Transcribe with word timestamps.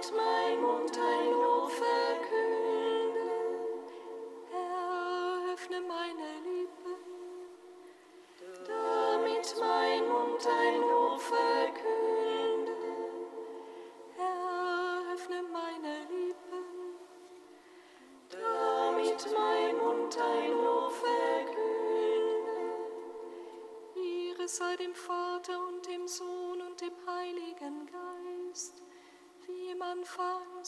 makes 0.00 0.12
my 0.12 0.29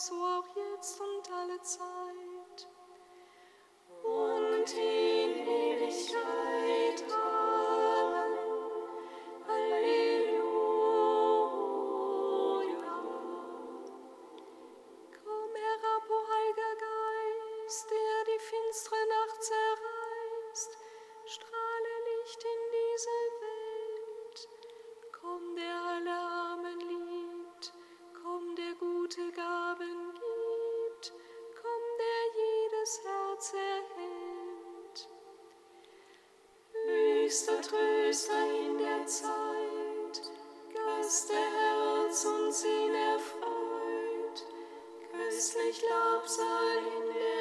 so 0.03 0.15
auch 0.15 0.45
jetzt 0.57 1.01
und 1.01 1.33
alle 1.33 1.61
Zeit. 1.63 1.92
Tröster, 37.43 37.61
Tröster 37.61 38.45
in 38.55 38.79
der 38.79 39.05
Zeit, 39.05 40.31
Geist 40.73 41.29
der 41.29 41.37
Herz 41.37 42.25
und 42.25 42.53
Sinn 42.53 42.95
erfreut, 42.95 44.47
köstlich 45.11 45.83
Labsal 45.83 46.79
in 46.79 47.13
der 47.13 47.32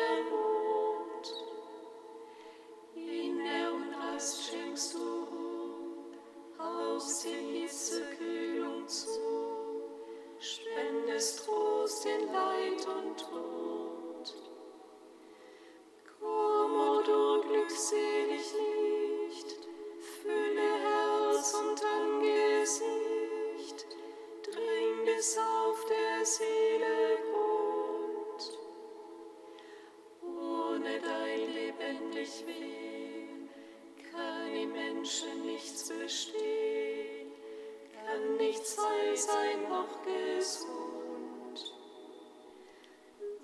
noch 39.70 40.02
gesund? 40.04 41.74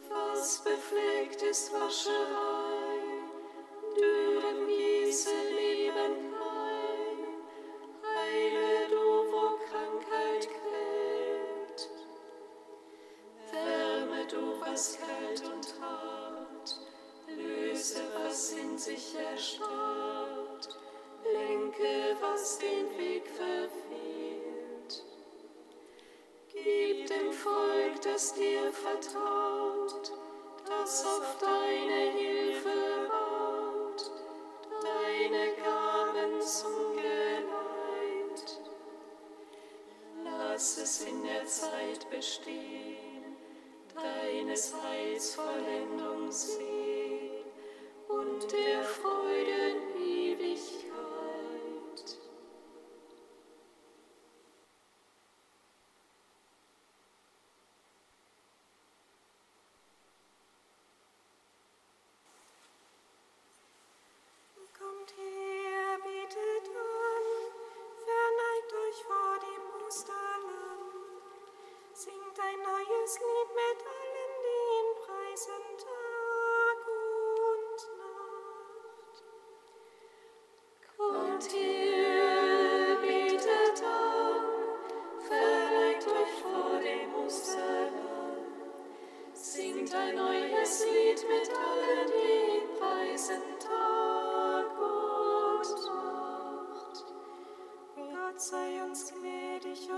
Was 0.09 0.63
befleckt 0.63 1.41
ist, 1.41 1.73
wasche 1.73 2.09
ab. 2.09 2.56
lass 40.57 40.78
es 40.79 41.01
in 41.01 41.22
der 41.22 41.45
Zeit 41.45 42.09
bestehen, 42.09 43.38
deines 43.94 44.73
Heils 44.73 45.35
Vollendung 45.35 46.31
sehen 46.31 47.45
und 48.07 48.51
der 48.51 48.81
Freude 48.81 49.56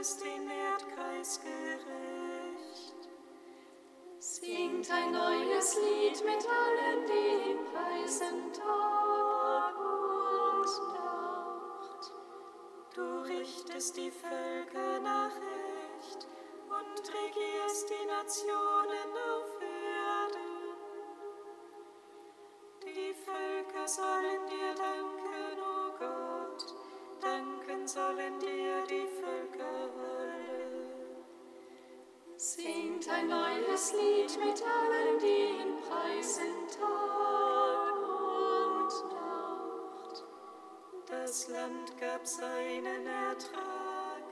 ist 0.00 0.24
dem 0.24 0.48
Erdkreis 0.48 1.40
gerecht. 1.42 3.08
Singt 4.18 4.90
ein 4.90 5.12
neues 5.12 5.76
Lied 5.76 6.24
mit 6.24 6.42
allen, 6.48 7.06
die 7.06 7.50
ihm 7.50 7.64
preisen 7.66 8.50
Tag 8.52 9.74
und 9.78 10.64
Nacht. 10.94 12.12
Du 12.94 13.20
richtest 13.28 13.96
die 13.98 14.10
Völker 14.10 15.00
nach 15.00 15.34
Recht 15.36 16.26
und 16.68 17.02
regierst 17.12 17.90
die 17.90 18.06
Nationen 18.06 19.10
auf 19.34 19.50
Erden. 19.60 20.50
Die 22.86 23.12
Völker 23.12 23.86
sollen 23.86 24.29
neues 33.28 33.92
Lied 33.92 34.38
mit 34.44 34.62
allen, 34.62 35.18
die 35.18 35.60
ihn 35.60 35.76
preisen 35.88 36.68
Tag 36.68 37.96
und 38.08 38.92
Nacht. 39.12 40.24
Das 41.06 41.48
Land 41.48 41.98
gab 42.00 42.26
seinen 42.26 43.06
Ertrag, 43.06 44.22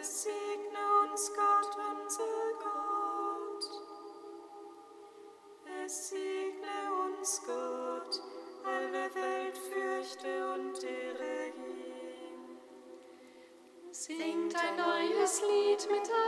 es 0.00 0.22
segne 0.24 1.10
uns 1.10 1.32
Gott, 1.34 1.76
unser 1.76 2.24
Gott. 2.62 3.64
Es 5.84 6.08
segne 6.10 6.76
uns 7.06 7.42
Gott, 7.46 8.22
alle 8.64 9.14
Welt 9.14 9.58
und 10.54 10.84
ehre 10.84 11.46
ihn. 11.48 12.58
Singt 13.90 14.54
ein 14.54 14.76
neues 14.76 15.42
Lied 15.42 15.90
mit 15.90 16.10
allen, 16.10 16.27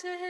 to 0.00 0.08
him. 0.08 0.29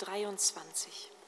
23. 0.00 1.19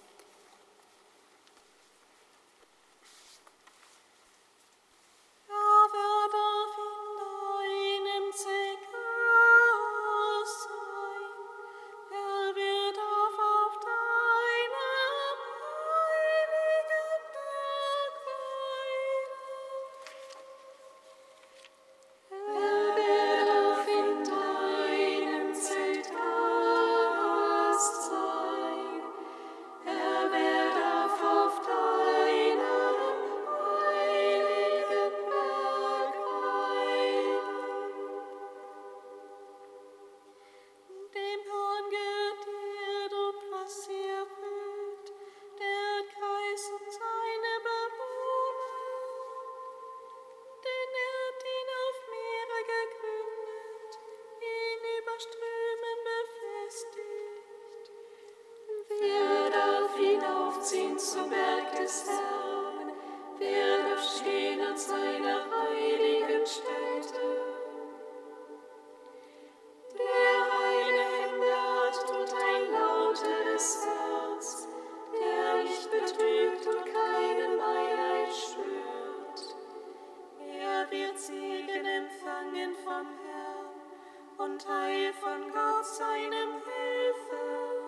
Und 84.39 84.61
Teil 84.61 85.13
von 85.15 85.53
Gott 85.53 85.87
seinem 85.87 86.51
Helfer. 86.67 87.83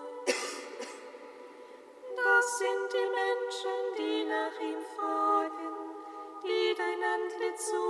Das 2.17 2.59
sind 2.59 2.93
die 2.93 3.09
Menschen, 3.21 3.79
die 3.99 4.25
nach 4.25 4.61
ihm 4.61 4.83
fragen, 4.97 5.73
die 6.43 6.75
dein 6.77 7.03
Antlitz 7.03 7.71
suchen. 7.71 7.84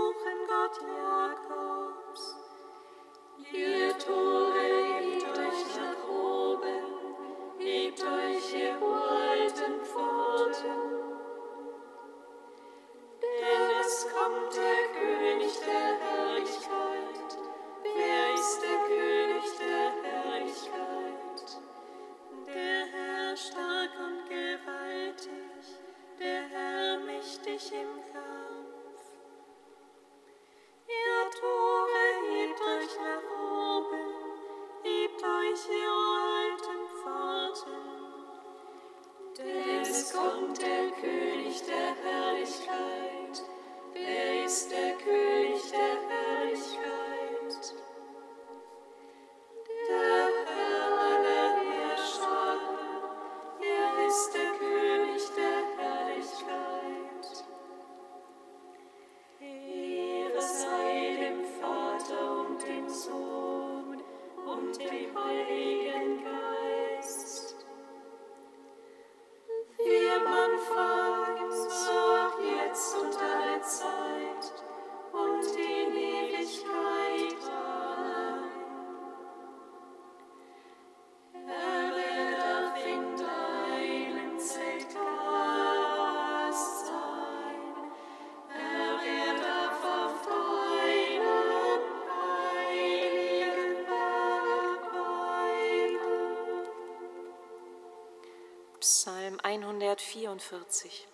144. 100.01 101.14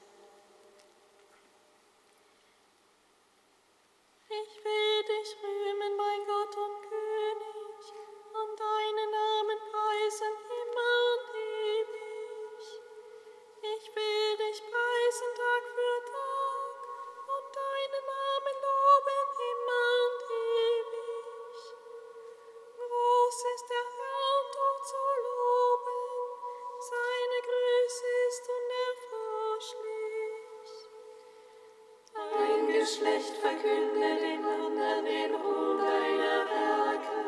Geschlecht 32.90 33.36
verkünde 33.36 34.16
den 34.20 34.42
Wundern 34.42 35.04
den 35.04 35.32
Ruhm 35.32 35.78
deiner 35.78 36.44
Werke 36.50 37.22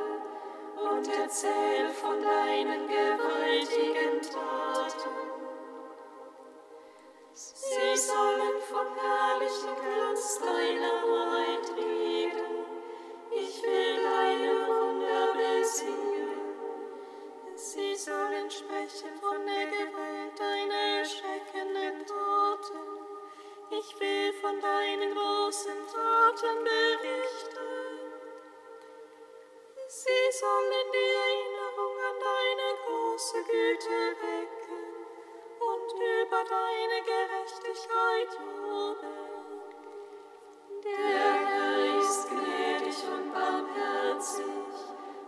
und 0.91 1.09
erzähl 1.09 1.89
von 1.91 2.21
deinen 2.21 2.89
gewaltigen 2.89 4.21
Taten. 4.23 5.12
große 33.23 33.45
Güte 33.45 34.17
wecken 34.21 34.83
und 35.61 35.93
über 35.95 36.43
deine 36.43 36.99
Gerechtigkeit 37.05 38.31
loben. 38.67 39.15
Der 40.83 41.33
Herr 41.47 41.99
ist 42.01 42.29
gnädig 42.29 42.99
und 43.15 43.33
barmherzig, 43.33 44.45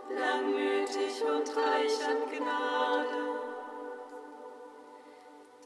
langmütig 0.09 1.23
und 1.23 1.55
reich 1.55 2.07
an 2.09 2.29
Gnade. 2.29 3.39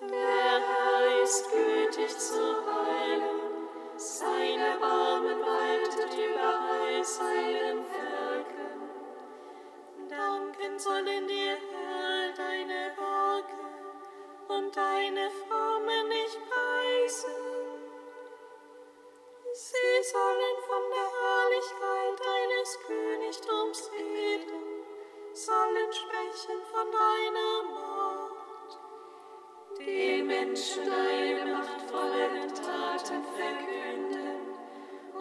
Der 0.02 0.60
Herr 0.68 1.24
ist 1.24 1.46
gütig 1.52 2.16
zuweilen, 2.16 3.68
seine 3.96 4.80
Warmen 4.80 5.40
waltet 5.42 6.14
überall 6.14 7.04
seine 7.04 7.69
Menschen 30.50 30.84
deine 30.84 31.52
machtvollen 31.52 32.48
Taten 32.56 33.24
verkünden 33.38 34.48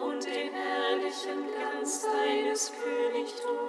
und 0.01 0.25
den 0.25 0.51
herrlichen 0.51 1.45
Glanz 1.53 2.01
deines 2.01 2.71
Königtums. 2.71 3.68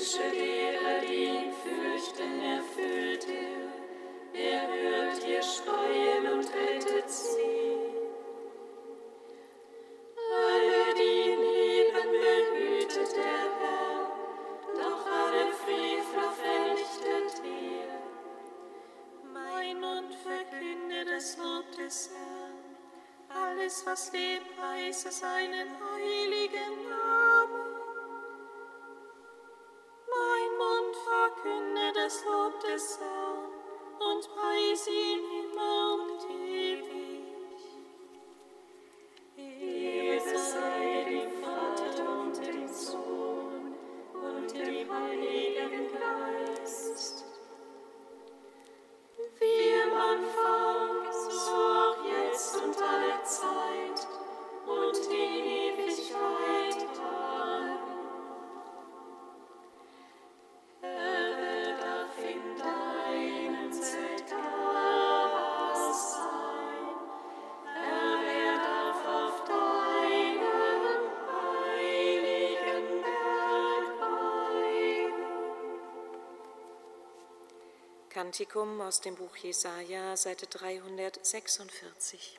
wünsche 0.00 0.30
dir 0.30 1.02
die 1.02 1.52
fürchten 1.62 2.59
Praktikum 78.40 78.80
aus 78.80 79.02
dem 79.02 79.16
Buch 79.16 79.36
Jesaja, 79.36 80.16
Seite 80.16 80.46
346. 80.46 82.38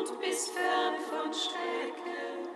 und 0.00 0.20
bist 0.20 0.52
fern 0.52 0.94
von 1.10 1.32
Schrecken. 1.32 2.49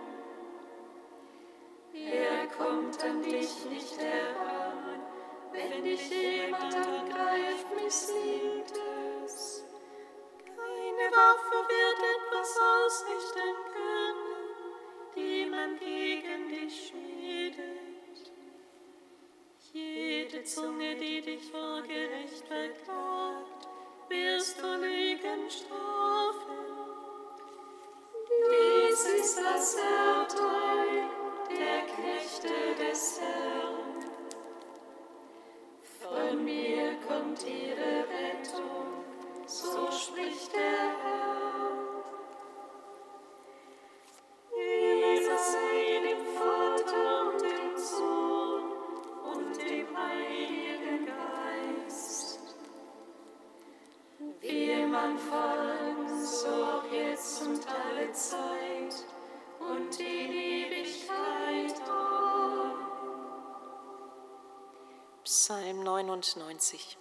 neunundneunzig. 66.33 66.97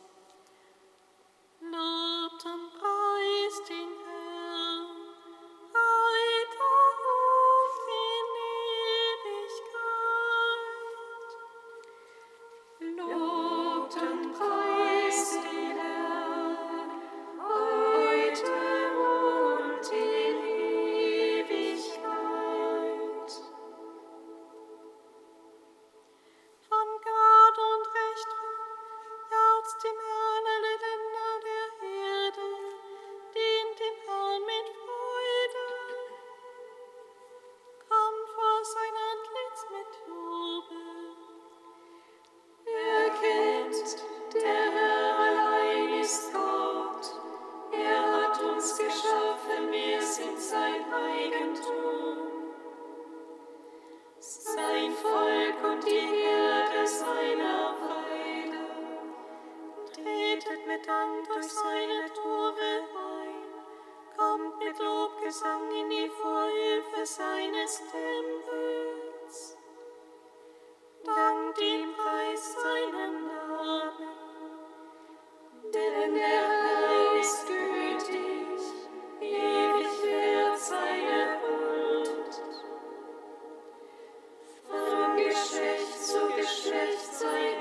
Licht 86.84 87.14
sein. 87.14 87.53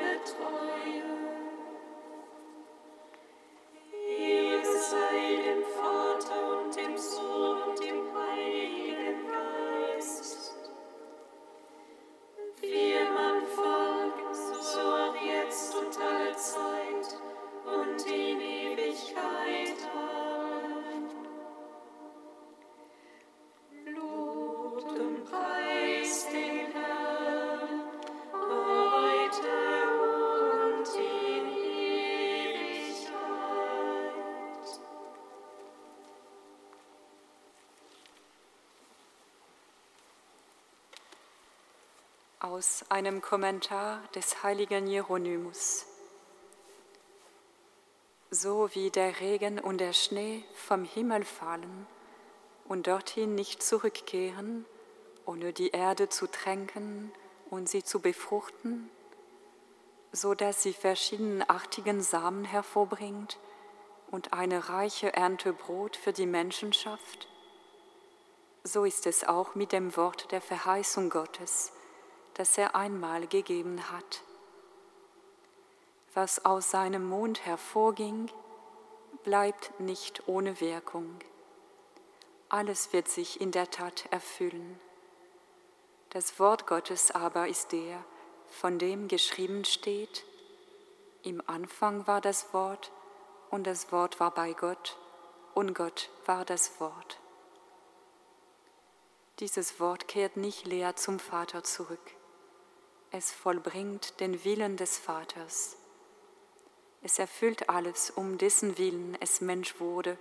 aus 42.54 42.86
einem 42.89 43.20
Kommentar 43.20 44.00
des 44.13 44.44
heiligen 44.44 44.86
Hieronymus. 44.86 45.88
So 48.30 48.70
wie 48.76 48.92
der 48.92 49.20
Regen 49.22 49.58
und 49.58 49.80
der 49.80 49.94
Schnee 49.94 50.44
vom 50.54 50.84
Himmel 50.84 51.26
fallen 51.26 51.88
und 52.68 52.86
dorthin 52.86 53.34
nicht 53.34 53.63
zurückkehren, 53.63 54.68
ohne 55.26 55.52
die 55.52 55.70
Erde 55.70 56.10
zu 56.10 56.28
tränken 56.28 57.12
und 57.50 57.70
sie 57.70 57.84
zu 57.84 58.00
befruchten, 58.00 58.88
so 60.12 60.36
dass 60.36 60.62
sie 60.62 60.74
verschiedenartigen 60.74 62.04
Samen 62.04 62.46
hervorbringt 62.46 63.39
und 64.12 64.32
eine 64.32 64.70
reiche 64.70 65.12
Ernte 65.12 65.54
Brot 65.54 65.96
für 65.96 66.13
die 66.13 66.28
Menschen 66.28 66.72
schafft, 66.72 67.28
so 68.63 68.86
ist 68.86 69.08
es 69.08 69.24
auch 69.24 69.56
mit 69.56 69.72
dem 69.72 69.98
Wort 69.98 70.32
der 70.32 70.39
Verheißung 70.39 71.10
Gottes, 71.10 71.74
das 72.36 72.58
er 72.58 72.76
einmal 72.76 73.28
gegeben 73.28 73.91
hat. 73.91 74.22
Was 76.13 76.46
aus 76.46 76.72
seinem 76.72 77.08
Mond 77.08 77.46
hervorging, 77.46 78.30
bleibt 79.24 79.80
nicht 79.80 80.28
ohne 80.28 80.60
Wirkung. 80.60 81.19
Alles 82.50 82.93
wird 82.93 83.08
sich 83.08 83.41
in 83.41 83.52
der 83.52 83.72
Tat 83.72 84.06
erfüllen. 84.12 84.80
Das 86.12 86.39
Wort 86.39 86.67
Gottes 86.67 87.10
aber 87.10 87.48
ist 87.48 87.72
der, 87.72 88.04
von 88.50 88.78
dem 88.78 89.08
geschrieben 89.08 89.65
steht, 89.65 90.26
im 91.24 91.41
Anfang 91.48 92.06
war 92.06 92.22
das 92.22 92.54
Wort 92.54 92.91
und 93.50 93.65
das 93.65 93.91
Wort 93.91 94.19
war 94.19 94.32
bei 94.32 94.54
Gott 94.54 94.98
und 95.56 95.74
Gott 95.74 96.10
war 96.26 96.46
das 96.46 96.80
Wort. 96.80 97.19
Dieses 99.39 99.80
Wort 99.80 100.08
kehrt 100.08 100.38
nicht 100.38 100.67
leer 100.67 100.96
zum 100.96 101.17
Vater 101.17 101.63
zurück. 101.63 102.12
Es 103.15 103.32
vollbringt 103.32 104.19
den 104.21 104.43
Willen 104.43 104.76
des 104.76 104.97
Vaters. 104.97 105.78
Es 107.04 107.19
erfüllt 107.19 107.69
alles, 107.69 108.10
um 108.10 108.39
dessen 108.39 108.80
Willen 108.80 109.15
es 109.19 109.39
Mensch 109.39 109.80
wurde. 109.80 110.17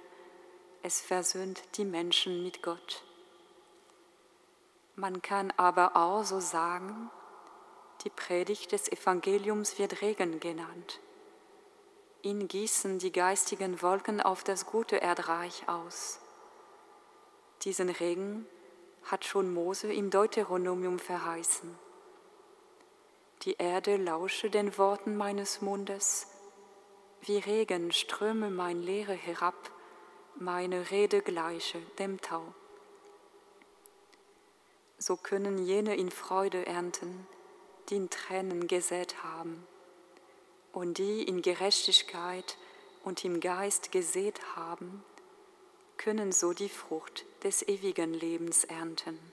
Es 0.83 1.01
versöhnt 1.01 1.63
die 1.79 1.87
Menschen 1.87 2.43
mit 2.43 2.63
Gott. 2.63 3.03
Man 4.95 5.23
kann 5.23 5.55
aber 5.57 5.97
auch 5.97 6.23
so 6.23 6.39
sagen, 6.39 7.11
die 8.05 8.11
Predigt 8.11 8.73
des 8.73 8.93
Evangeliums 8.93 9.79
wird 9.79 10.03
Regen 10.03 10.39
genannt. 10.39 11.01
Ihn 12.21 12.47
gießen 12.47 12.99
die 12.99 13.11
geistigen 13.11 13.81
Wolken 13.81 14.21
auf 14.21 14.45
das 14.45 14.67
gute 14.67 14.97
Erdreich 14.97 15.67
aus. 15.67 16.21
Diesen 17.63 17.89
Regen 17.89 18.47
hat 19.05 19.25
schon 19.25 19.55
Mose 19.55 19.91
im 19.91 20.11
Deuteronomium 20.11 20.99
verheißen. 20.99 21.82
Die 23.45 23.55
Erde 23.55 23.97
lausche 23.97 24.51
den 24.51 24.79
Worten 24.79 25.17
meines 25.17 25.63
Mundes, 25.63 26.29
wie 27.23 27.39
Regen 27.39 27.91
ströme 27.91 28.51
mein 28.51 28.81
Lehre 28.81 29.15
herab, 29.15 29.73
meine 30.37 30.93
Rede 30.93 31.23
gleiche 31.23 31.81
dem 31.99 32.21
Tau. 32.21 32.55
So 34.97 35.17
können 35.17 35.59
jene 35.59 35.97
in 35.97 36.13
Freude 36.13 36.67
ernten, 36.67 37.27
die 37.89 37.97
in 37.97 38.11
Tränen 38.11 38.69
gesät 38.69 39.25
haben, 39.25 39.67
und 40.73 40.99
die 40.99 41.25
in 41.25 41.43
Gerechtigkeit 41.43 42.57
und 43.03 43.25
im 43.25 43.41
Geist 43.41 43.91
gesät 43.91 44.55
haben, 44.55 45.05
können 45.97 46.31
so 46.31 46.53
die 46.53 46.69
Frucht 46.69 47.25
des 47.43 47.67
ewigen 47.67 48.15
Lebens 48.15 48.63
ernten. 48.63 49.32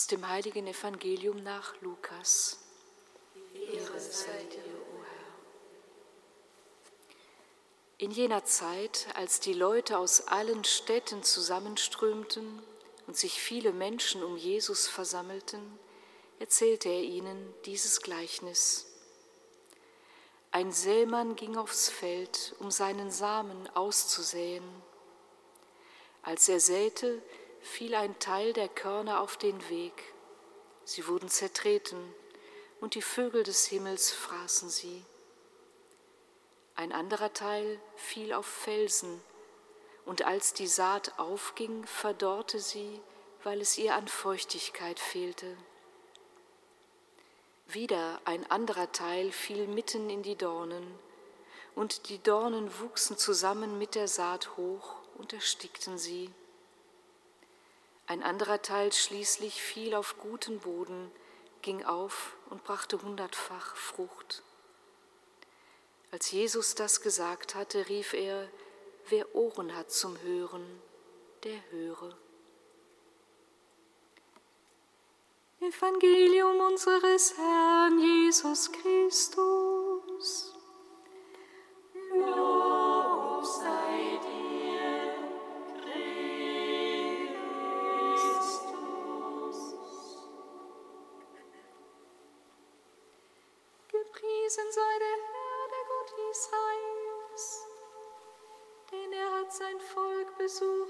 Aus 0.00 0.06
dem 0.06 0.26
heiligen 0.26 0.66
Evangelium 0.66 1.42
nach 1.42 1.78
Lukas. 1.82 2.58
Ehre 3.54 4.00
sei 4.00 4.44
dir, 4.44 4.64
o 4.64 5.02
Herr. 5.02 5.26
In 7.98 8.10
jener 8.10 8.46
Zeit, 8.46 9.08
als 9.14 9.40
die 9.40 9.52
Leute 9.52 9.98
aus 9.98 10.26
allen 10.26 10.64
Städten 10.64 11.22
zusammenströmten 11.22 12.62
und 13.08 13.18
sich 13.18 13.42
viele 13.42 13.74
Menschen 13.74 14.24
um 14.24 14.38
Jesus 14.38 14.88
versammelten, 14.88 15.78
erzählte 16.38 16.88
er 16.88 17.02
ihnen 17.02 17.52
dieses 17.66 18.00
Gleichnis. 18.00 18.86
Ein 20.50 20.72
Sämann 20.72 21.36
ging 21.36 21.58
aufs 21.58 21.90
Feld, 21.90 22.54
um 22.58 22.70
seinen 22.70 23.10
Samen 23.10 23.68
auszusäen. 23.76 24.64
Als 26.22 26.48
er 26.48 26.60
säte, 26.60 27.20
fiel 27.60 27.94
ein 27.94 28.18
Teil 28.18 28.52
der 28.52 28.68
Körner 28.68 29.20
auf 29.20 29.36
den 29.36 29.68
Weg. 29.68 30.14
Sie 30.84 31.06
wurden 31.06 31.28
zertreten 31.28 32.14
und 32.80 32.94
die 32.94 33.02
Vögel 33.02 33.42
des 33.42 33.66
Himmels 33.66 34.10
fraßen 34.10 34.70
sie. 34.70 35.04
Ein 36.74 36.92
anderer 36.92 37.32
Teil 37.32 37.78
fiel 37.96 38.32
auf 38.32 38.46
Felsen, 38.46 39.20
und 40.06 40.24
als 40.24 40.54
die 40.54 40.66
Saat 40.66 41.18
aufging, 41.18 41.86
verdorrte 41.86 42.58
sie, 42.58 43.00
weil 43.44 43.60
es 43.60 43.76
ihr 43.76 43.94
an 43.94 44.08
Feuchtigkeit 44.08 44.98
fehlte. 44.98 45.56
Wieder 47.68 48.20
ein 48.24 48.50
anderer 48.50 48.90
Teil 48.90 49.30
fiel 49.30 49.66
mitten 49.66 50.08
in 50.08 50.22
die 50.22 50.36
Dornen, 50.36 50.98
und 51.74 52.08
die 52.08 52.18
Dornen 52.22 52.70
wuchsen 52.80 53.18
zusammen 53.18 53.78
mit 53.78 53.94
der 53.94 54.08
Saat 54.08 54.56
hoch 54.56 54.96
und 55.18 55.32
erstickten 55.32 55.98
sie. 55.98 56.32
Ein 58.10 58.24
anderer 58.24 58.60
Teil 58.60 58.92
schließlich 58.92 59.62
fiel 59.62 59.94
auf 59.94 60.18
guten 60.18 60.58
Boden, 60.58 61.12
ging 61.62 61.84
auf 61.84 62.34
und 62.50 62.64
brachte 62.64 63.00
hundertfach 63.00 63.76
Frucht. 63.76 64.42
Als 66.10 66.32
Jesus 66.32 66.74
das 66.74 67.02
gesagt 67.02 67.54
hatte, 67.54 67.88
rief 67.88 68.12
er, 68.12 68.48
wer 69.10 69.32
Ohren 69.36 69.76
hat 69.76 69.92
zum 69.92 70.20
Hören, 70.22 70.82
der 71.44 71.62
höre. 71.70 72.18
Evangelium 75.60 76.58
unseres 76.62 77.36
Herrn 77.36 78.00
Jesus 78.00 78.72
Christus. 78.72 80.56
Lob 82.12 83.44
sei 83.44 84.18
dir, 84.20 84.29
Gepriesen 94.50 94.72
sei 94.72 94.98
der 94.98 95.16
Herr, 95.30 95.68
der 95.70 95.84
Gott 95.86 96.10
Israels, 96.32 97.66
denn 98.90 99.12
er 99.12 99.30
hat 99.30 99.52
sein 99.52 99.78
Volk 99.78 100.38
besucht 100.38 100.89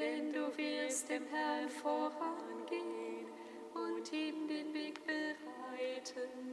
denn 0.00 0.32
du 0.32 0.56
wirst 0.56 1.10
dem 1.10 1.26
Herrn 1.26 1.68
vorangehen 1.68 3.26
und 3.74 4.12
ihm 4.12 4.48
den 4.48 4.72
Weg 4.72 4.98
bereiten. 5.04 6.49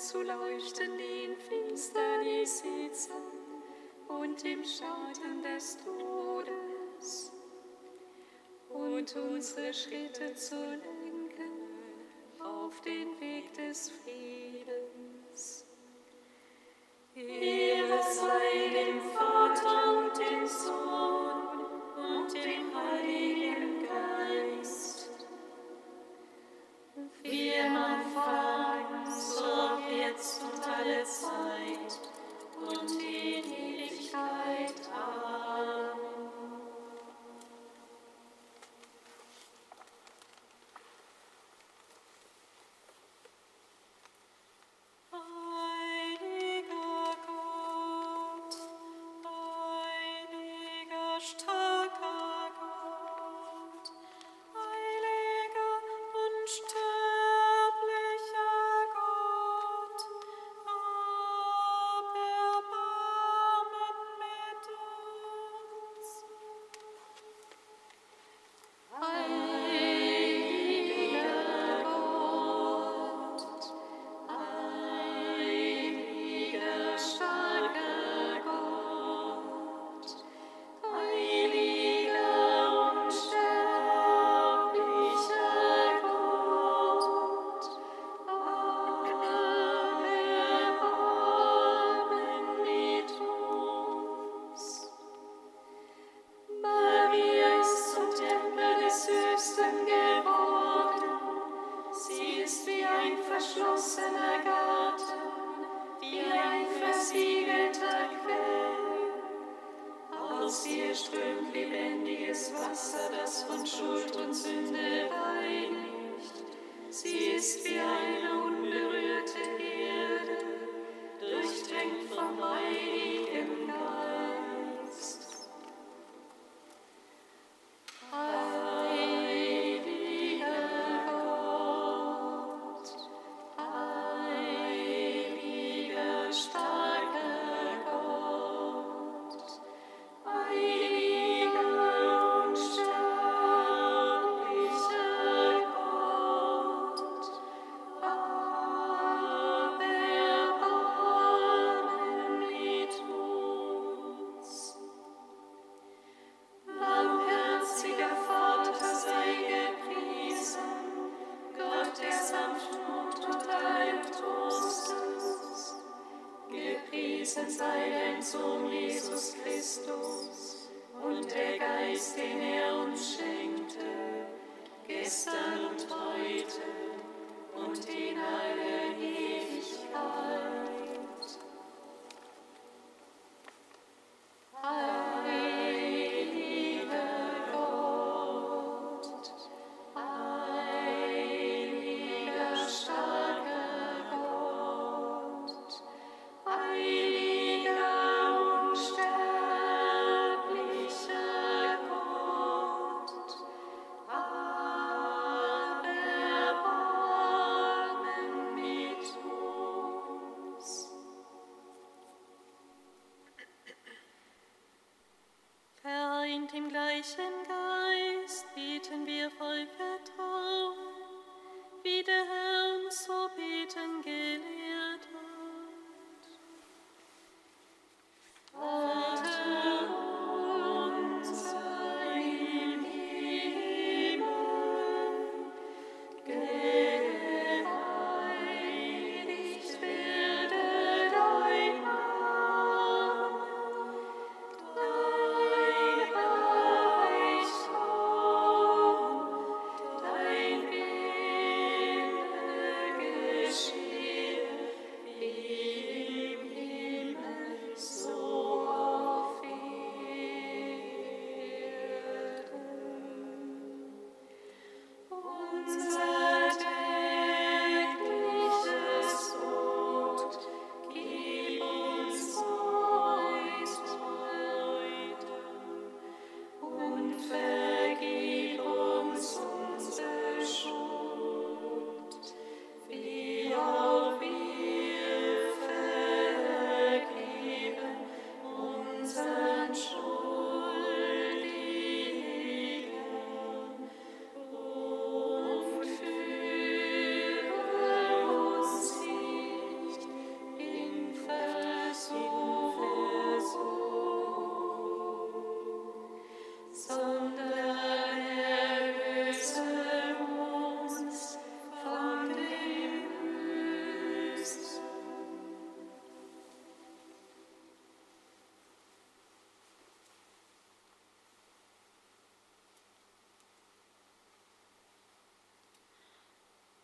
zu 0.00 0.22
leuchten, 0.22 0.96
die 0.96 1.24
in 1.24 1.36
Finsternis 1.36 2.60
sitzen 2.60 3.12
und 4.08 4.42
im 4.44 4.64
Schatten 4.64 5.42
des 5.42 5.76
Todes, 5.76 7.32
und 8.70 9.16
unsere 9.16 9.74
Schritte 9.74 10.34
zu 10.34 10.56
lenken 10.56 10.99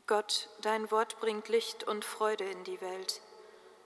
Gott, 0.06 0.48
dein 0.60 0.92
Wort 0.92 1.18
bringt 1.18 1.48
Licht 1.48 1.82
und 1.82 2.04
Freude 2.04 2.44
in 2.44 2.62
die 2.62 2.80
Welt. 2.80 3.20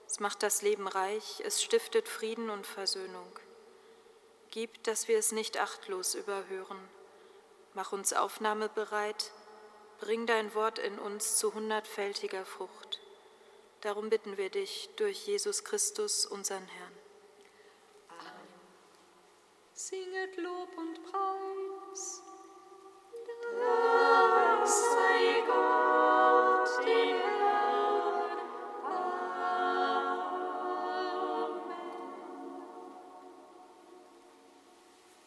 Es 0.05 0.19
macht 0.19 0.43
das 0.43 0.61
Leben 0.61 0.87
reich, 0.87 1.41
es 1.43 1.63
stiftet 1.63 2.07
Frieden 2.07 2.51
und 2.51 2.67
Versöhnung. 2.67 3.39
Gib, 4.51 4.83
dass 4.83 5.07
wir 5.07 5.17
es 5.17 5.31
nicht 5.31 5.57
achtlos 5.57 6.13
überhören. 6.13 6.77
Mach 7.73 7.91
uns 7.91 8.13
aufnahmebereit, 8.13 9.31
bring 9.99 10.27
dein 10.27 10.53
Wort 10.53 10.77
in 10.77 10.99
uns 10.99 11.37
zu 11.37 11.55
hundertfältiger 11.55 12.45
Frucht. 12.45 12.99
Darum 13.79 14.11
bitten 14.11 14.37
wir 14.37 14.51
dich 14.51 14.89
durch 14.97 15.25
Jesus 15.25 15.63
Christus, 15.63 16.27
unseren 16.27 16.67
Herrn. 16.67 16.97
Amen. 18.19 18.47
Singet 19.73 20.37
Lob 20.37 20.77
und 20.77 21.03
Preis 21.11 21.50